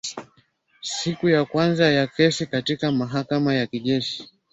Siku 0.81 1.29
ya 1.29 1.45
kwanza 1.45 1.89
ya 1.89 2.07
kesi 2.07 2.45
katika 2.45 2.91
mahakama 2.91 3.53
ya 3.53 3.67
kijeshi 3.67 4.27